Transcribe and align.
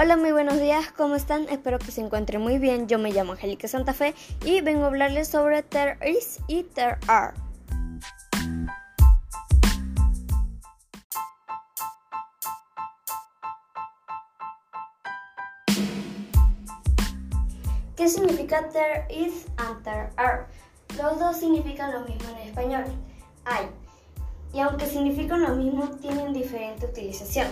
Hola, 0.00 0.16
muy 0.16 0.30
buenos 0.30 0.60
días, 0.60 0.92
¿cómo 0.96 1.16
están? 1.16 1.48
Espero 1.48 1.80
que 1.80 1.90
se 1.90 2.00
encuentren 2.00 2.40
muy 2.40 2.60
bien. 2.60 2.86
Yo 2.86 3.00
me 3.00 3.10
llamo 3.10 3.32
Angélica 3.32 3.66
Santa 3.66 3.92
Fe 3.92 4.14
y 4.44 4.60
vengo 4.60 4.84
a 4.84 4.86
hablarles 4.86 5.26
sobre 5.26 5.64
there 5.64 5.98
is 6.08 6.38
y 6.46 6.62
there 6.62 6.98
are. 7.08 7.34
¿Qué 17.96 18.08
significa 18.08 18.68
there 18.68 19.04
is 19.10 19.46
and 19.56 19.82
there 19.82 20.10
are? 20.16 20.46
Los 20.96 21.18
dos 21.18 21.38
significan 21.38 21.92
lo 21.92 22.02
mismo 22.02 22.28
en 22.36 22.48
español. 22.48 22.84
Hay. 23.46 23.66
Y 24.54 24.60
aunque 24.60 24.86
significan 24.86 25.42
lo 25.42 25.56
mismo, 25.56 25.88
tienen 26.00 26.32
diferente 26.32 26.86
utilización. 26.86 27.48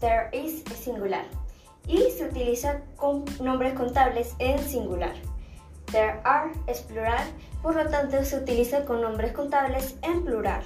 There 0.00 0.30
is 0.32 0.64
es 0.72 0.78
singular 0.78 1.41
y 1.86 2.10
se 2.10 2.26
utiliza 2.26 2.82
con 2.96 3.24
nombres 3.40 3.74
contables 3.74 4.34
en 4.38 4.58
singular. 4.58 5.14
There 5.90 6.20
are 6.24 6.52
es 6.66 6.80
plural, 6.80 7.26
por 7.62 7.76
lo 7.76 7.88
tanto 7.90 8.24
se 8.24 8.38
utiliza 8.38 8.84
con 8.84 9.02
nombres 9.02 9.32
contables 9.32 9.96
en 10.02 10.24
plural. 10.24 10.62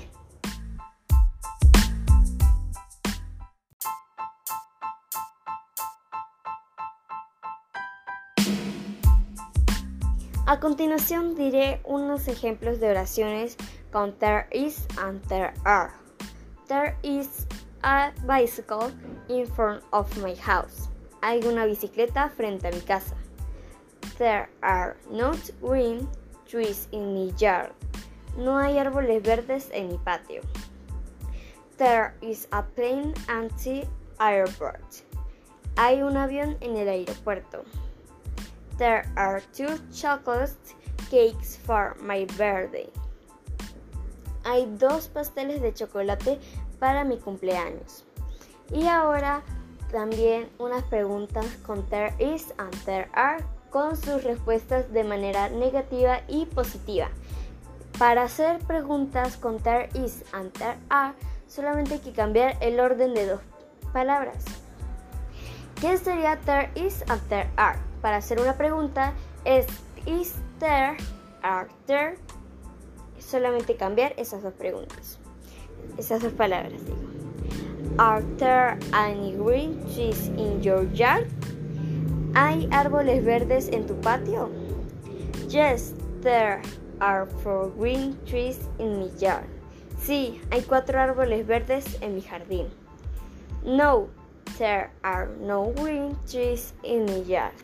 A 10.48 10.60
continuación 10.60 11.34
diré 11.34 11.80
unos 11.82 12.28
ejemplos 12.28 12.78
de 12.78 12.90
oraciones 12.90 13.56
con 13.90 14.16
there 14.18 14.46
is 14.52 14.86
and 14.96 15.20
there 15.26 15.52
are. 15.64 15.90
There 16.68 16.96
is 17.02 17.48
a 17.82 18.12
bicycle 18.24 18.92
in 19.28 19.46
front 19.48 19.82
of 19.90 20.06
my 20.22 20.36
house. 20.36 20.88
Hay 21.26 21.44
una 21.44 21.66
bicicleta 21.66 22.28
frente 22.28 22.68
a 22.68 22.70
mi 22.70 22.80
casa. 22.82 23.16
There 24.16 24.48
are 24.62 24.96
not 25.10 25.36
green 25.60 26.08
trees 26.48 26.86
in 26.92 27.14
my 27.14 27.32
yard. 27.36 27.72
No 28.38 28.56
hay 28.60 28.78
árboles 28.78 29.24
verdes 29.24 29.68
en 29.72 29.88
mi 29.88 29.98
patio. 29.98 30.42
There 31.78 32.14
is 32.22 32.46
a 32.52 32.62
plane 32.62 33.12
at 33.26 33.50
the 33.64 33.88
airport. 34.20 35.02
Hay 35.76 36.00
un 36.00 36.16
avión 36.16 36.56
en 36.60 36.76
el 36.76 36.86
aeropuerto. 36.86 37.64
There 38.78 39.10
are 39.16 39.42
two 39.52 39.80
chocolate 39.92 40.54
cakes 41.10 41.56
for 41.56 41.96
my 42.00 42.26
birthday. 42.38 42.88
Hay 44.44 44.66
dos 44.78 45.08
pasteles 45.08 45.60
de 45.60 45.74
chocolate 45.74 46.38
para 46.78 47.02
mi 47.02 47.18
cumpleaños. 47.18 48.04
Y 48.72 48.86
ahora 48.86 49.42
también 49.90 50.48
unas 50.58 50.82
preguntas 50.84 51.46
con 51.66 51.84
there 51.86 52.14
is 52.18 52.52
and 52.58 52.74
there 52.84 53.08
are 53.12 53.42
con 53.70 53.96
sus 53.96 54.24
respuestas 54.24 54.92
de 54.92 55.04
manera 55.04 55.48
negativa 55.48 56.20
y 56.28 56.46
positiva. 56.46 57.08
Para 57.98 58.24
hacer 58.24 58.58
preguntas 58.60 59.36
con 59.36 59.58
there 59.58 59.88
is 59.94 60.24
and 60.32 60.52
there 60.52 60.76
are, 60.88 61.14
solamente 61.46 61.94
hay 61.94 62.00
que 62.00 62.12
cambiar 62.12 62.56
el 62.60 62.80
orden 62.80 63.14
de 63.14 63.26
dos 63.26 63.40
palabras. 63.92 64.44
¿Qué 65.80 65.96
sería 65.98 66.38
there 66.40 66.70
is 66.74 67.02
and 67.08 67.20
there 67.28 67.48
are? 67.56 67.78
Para 68.00 68.16
hacer 68.16 68.40
una 68.40 68.56
pregunta 68.56 69.12
es 69.44 69.66
is 70.06 70.34
there, 70.58 70.96
are. 71.42 71.68
Solamente 73.18 73.76
cambiar 73.76 74.14
esas 74.16 74.42
dos 74.42 74.54
preguntas. 74.54 75.18
Esas 75.98 76.22
dos 76.22 76.32
palabras, 76.32 76.84
digo. 76.84 77.15
Are 77.98 78.20
there 78.36 78.78
any 78.92 79.32
green 79.32 79.80
trees 79.94 80.28
in 80.36 80.62
your 80.62 80.84
yard? 80.92 81.32
¿Hay 82.34 82.68
árboles 82.70 83.24
verdes 83.24 83.68
en 83.72 83.86
tu 83.86 83.94
patio? 84.02 84.50
Yes, 85.48 85.94
there 86.20 86.60
are 87.00 87.24
four 87.40 87.70
green 87.70 88.18
trees 88.26 88.58
in 88.78 89.00
my 89.00 89.08
yard. 89.18 89.48
Sí, 89.98 90.42
hay 90.50 90.60
cuatro 90.60 91.00
árboles 91.00 91.46
verdes 91.46 91.96
en 92.02 92.14
mi 92.14 92.20
jardín. 92.20 92.68
No, 93.64 94.10
there 94.58 94.90
are 95.02 95.30
no 95.40 95.72
green 95.76 96.18
trees 96.28 96.74
in 96.84 97.06
my 97.06 97.22
yard. 97.24 97.54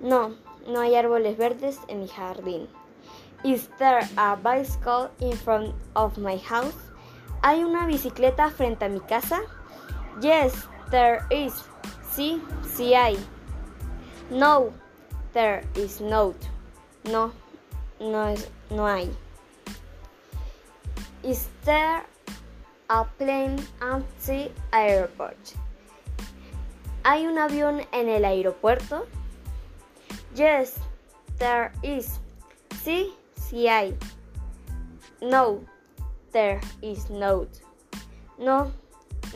No, 0.00 0.32
no 0.66 0.80
hay 0.80 0.94
árboles 0.94 1.36
verdes 1.36 1.78
en 1.88 2.00
mi 2.00 2.08
jardín. 2.08 2.68
Is 3.44 3.68
there 3.78 4.00
a 4.16 4.34
bicycle 4.34 5.10
in 5.20 5.36
front 5.36 5.74
of 5.94 6.16
my 6.16 6.38
house? 6.38 6.88
¿Hay 7.42 7.62
una 7.62 7.86
bicicleta 7.86 8.50
frente 8.50 8.86
a 8.86 8.88
mi 8.88 9.00
casa? 9.00 9.42
Yes, 10.20 10.52
there 10.90 11.24
is. 11.30 11.52
Sí, 12.14 12.42
sí 12.64 12.94
hay. 12.94 13.18
No, 14.30 14.72
there 15.32 15.62
is 15.76 16.00
not. 16.00 16.34
No, 17.04 17.32
no 18.00 18.28
es, 18.28 18.48
no 18.70 18.86
hay. 18.86 19.10
Is 21.22 21.48
there 21.64 22.04
a 22.90 23.04
plane 23.04 23.62
at 23.80 24.02
the 24.26 24.50
airport? 24.72 25.54
¿Hay 27.04 27.26
un 27.26 27.38
avión 27.38 27.86
en 27.92 28.08
el 28.08 28.24
aeropuerto? 28.24 29.06
Yes, 30.34 30.78
there 31.38 31.72
is. 31.82 32.18
Sí, 32.82 33.12
sí 33.36 33.68
hay. 33.68 33.96
No, 35.22 35.64
there 36.32 36.60
is 36.82 37.08
not. 37.08 37.48
No, 38.38 38.72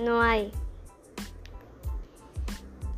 no 0.01 0.21
hay. 0.21 0.53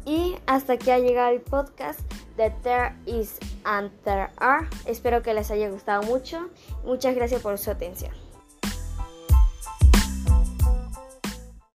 Y 0.06 0.36
hasta 0.46 0.74
aquí 0.74 0.90
ha 0.90 0.98
llegado 0.98 1.30
el 1.30 1.40
podcast 1.40 2.00
de 2.36 2.50
There 2.62 2.94
Is 3.06 3.38
and 3.64 3.90
There 4.04 4.28
Are. 4.36 4.66
Espero 4.86 5.22
que 5.22 5.32
les 5.34 5.50
haya 5.50 5.70
gustado 5.70 6.02
mucho. 6.02 6.50
Muchas 6.84 7.14
gracias 7.14 7.40
por 7.40 7.56
su 7.58 7.70
atención. 7.70 8.12